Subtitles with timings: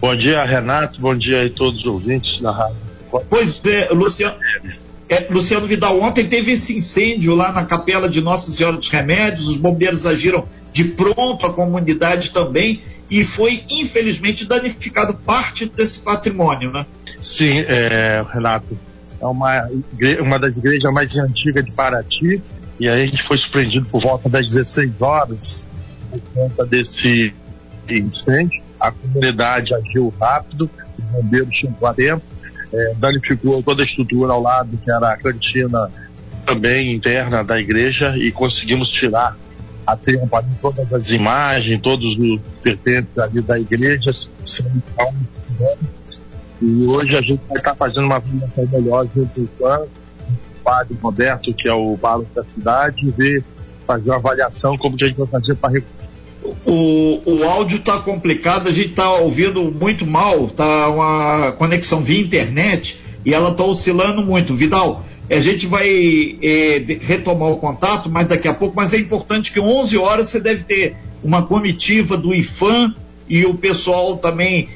[0.00, 0.98] Bom dia, Renato.
[0.98, 2.76] Bom dia a todos os ouvintes da rádio.
[3.28, 4.36] Pois é, Luciano.
[5.08, 9.48] É, Luciano Vidal, ontem teve esse incêndio lá na capela de Nossa Senhora dos Remédios,
[9.48, 16.70] os bombeiros agiram de pronto, a comunidade também, e foi infelizmente danificado parte desse patrimônio,
[16.70, 16.86] né?
[17.24, 18.78] Sim, é, Renato,
[19.20, 19.68] é uma,
[20.20, 22.40] uma das igrejas mais antigas de Paraty,
[22.78, 25.66] e aí a gente foi surpreendido por volta das 16 horas
[26.08, 27.34] por conta desse
[27.88, 28.62] incêndio.
[28.80, 31.94] A comunidade agiu rápido, os bombeiros chegou a
[32.72, 35.90] é, danificou toda a estrutura ao lado, que era a cantina
[36.46, 39.36] também interna da igreja, e conseguimos tirar
[39.86, 44.12] a tempo ali todas as imagens, todos os pertences ali da igreja,
[44.44, 44.66] sem
[46.62, 49.88] e hoje a gente vai estar fazendo uma avaliação melhor junto com o
[50.62, 53.42] padre Roberto, que é o balo da cidade, e ver,
[53.86, 55.70] fazer uma avaliação como que a gente vai fazer para
[56.42, 62.20] o, o áudio está complicado, a gente está ouvindo muito mal, tá uma conexão via
[62.20, 64.54] internet e ela está oscilando muito.
[64.54, 69.52] Vidal, a gente vai é, retomar o contato mais daqui a pouco, mas é importante
[69.52, 72.94] que 11 horas você deve ter uma comitiva do IFAM
[73.28, 74.68] e o pessoal também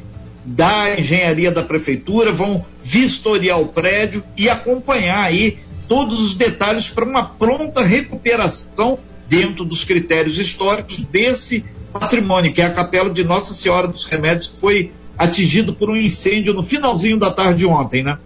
[0.45, 7.05] da engenharia da prefeitura vão vistoriar o prédio e acompanhar aí todos os detalhes para
[7.05, 13.55] uma pronta recuperação dentro dos critérios históricos desse patrimônio, que é a Capela de Nossa
[13.55, 18.19] Senhora dos Remédios, que foi atingido por um incêndio no finalzinho da tarde ontem, né?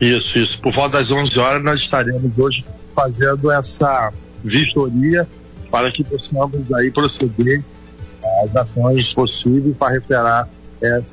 [0.00, 0.60] Isso, isso.
[0.60, 4.12] Por volta das 11 horas nós estaremos hoje fazendo essa
[4.44, 5.26] vistoria
[5.70, 7.64] para que possamos aí proceder
[8.44, 10.48] às ações possíveis para recuperar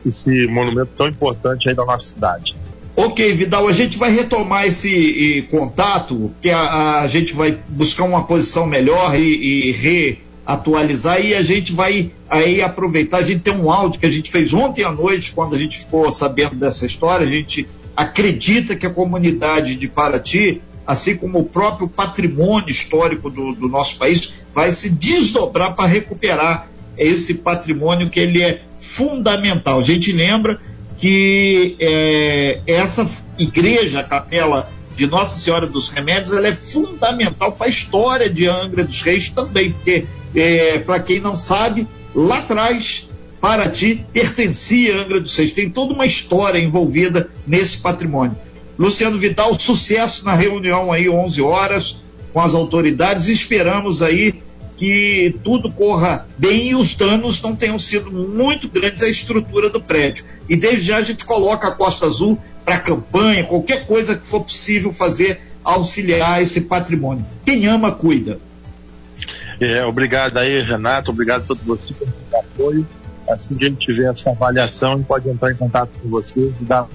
[0.05, 2.55] esse monumento tão importante aí da nossa cidade.
[3.01, 8.03] Ok, Vidal, a gente vai retomar esse e, contato, que a, a, gente vai buscar
[8.03, 13.19] uma posição melhor e, e reatualizar e a gente vai aí aproveitar.
[13.19, 15.79] A gente tem um áudio que a gente fez ontem à noite, quando a gente
[15.79, 17.25] ficou sabendo dessa história.
[17.25, 23.53] A gente acredita que a comunidade de Paraty, assim como o próprio patrimônio histórico do,
[23.53, 26.67] do nosso país, vai se desdobrar para recuperar
[26.97, 29.79] esse patrimônio que ele é fundamental.
[29.79, 30.59] A gente lembra
[30.99, 37.67] que é, essa igreja, a capela de Nossa Senhora dos Remédios, ela é fundamental para
[37.67, 40.05] a história de Angra dos Reis também, porque,
[40.35, 43.07] é, para quem não sabe, lá atrás,
[43.39, 48.37] Paraty pertencia a Angra dos Reis, tem toda uma história envolvida nesse patrimônio.
[48.77, 51.95] Luciano Vidal, sucesso na reunião aí, 11 horas,
[52.33, 54.41] com as autoridades, esperamos aí
[54.79, 59.81] que tudo corra bem e os danos não tenham sido muito grandes à estrutura do
[59.81, 60.23] prédio.
[60.47, 64.39] E desde já a gente coloca a Costa Azul para campanha, qualquer coisa que for
[64.41, 67.25] possível fazer auxiliar esse patrimônio.
[67.45, 68.39] Quem ama, cuida.
[69.59, 72.87] É, obrigado aí, Renato, obrigado a todos vocês pelo apoio.
[73.29, 76.53] Assim que a gente tiver essa avaliação, a gente pode entrar em contato com vocês
[76.61, 76.87] e dar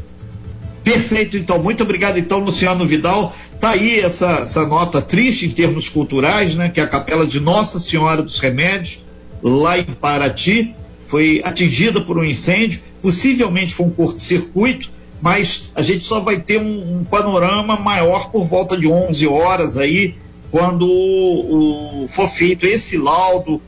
[0.85, 1.61] Perfeito, então.
[1.61, 3.35] Muito obrigado, então, Luciano Vidal.
[3.65, 6.69] Tá aí essa, essa nota triste em termos culturais, né?
[6.69, 9.03] Que é a Capela de Nossa Senhora dos Remédios,
[9.43, 10.75] lá em Paraty,
[11.07, 12.83] foi atingida por um incêndio.
[13.01, 18.45] Possivelmente foi um curto-circuito, mas a gente só vai ter um, um, panorama maior por
[18.45, 20.15] volta de 11 horas aí,
[20.51, 23.63] quando o, o, for feito esse laudo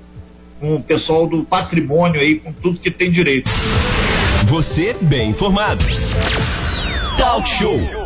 [0.61, 3.51] com o pessoal do patrimônio aí, com tudo que tem direito.
[4.47, 5.83] Você bem informado.
[7.17, 8.06] Talk Show.